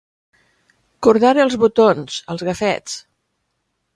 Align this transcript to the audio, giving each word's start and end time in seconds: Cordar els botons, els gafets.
Cordar 1.07 1.33
els 1.43 1.59
botons, 1.65 2.17
els 2.35 2.45
gafets. 2.47 2.97